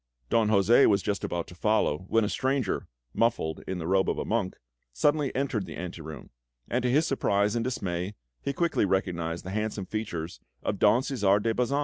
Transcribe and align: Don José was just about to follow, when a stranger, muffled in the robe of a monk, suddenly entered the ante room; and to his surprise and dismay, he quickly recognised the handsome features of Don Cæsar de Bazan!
Don 0.31 0.49
José 0.49 0.87
was 0.87 1.03
just 1.03 1.23
about 1.23 1.45
to 1.45 1.53
follow, 1.53 2.05
when 2.07 2.25
a 2.25 2.29
stranger, 2.29 2.87
muffled 3.13 3.61
in 3.67 3.77
the 3.77 3.85
robe 3.85 4.09
of 4.09 4.17
a 4.17 4.25
monk, 4.25 4.55
suddenly 4.91 5.29
entered 5.35 5.67
the 5.67 5.75
ante 5.75 6.01
room; 6.01 6.31
and 6.67 6.81
to 6.81 6.89
his 6.89 7.05
surprise 7.05 7.55
and 7.55 7.63
dismay, 7.63 8.15
he 8.41 8.51
quickly 8.51 8.83
recognised 8.83 9.45
the 9.45 9.51
handsome 9.51 9.85
features 9.85 10.39
of 10.63 10.79
Don 10.79 11.03
Cæsar 11.03 11.39
de 11.43 11.53
Bazan! 11.53 11.79